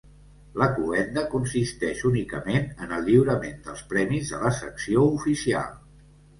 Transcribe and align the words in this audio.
La 0.61 0.69
cloenda 0.77 1.25
consisteix 1.33 2.01
únicament 2.11 2.67
en 2.87 2.97
el 2.97 3.07
lliurament 3.11 3.63
dels 3.69 3.87
premis 3.95 4.35
de 4.35 4.43
la 4.47 4.55
Secció 4.65 5.09
Oficial. 5.23 5.73